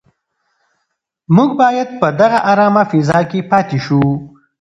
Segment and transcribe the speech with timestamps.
[1.35, 4.01] موږ باید په دغه ارامه فضا کې پاتې شو.